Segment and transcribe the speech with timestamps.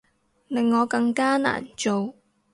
[0.47, 2.15] 令我更加難做